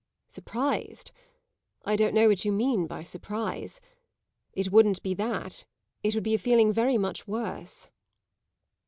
[0.27, 1.11] "Surprised?
[1.85, 3.79] I don't know what you mean by surprise.
[4.51, 5.67] It wouldn't be that;
[6.01, 7.87] it would be a feeling very much worse."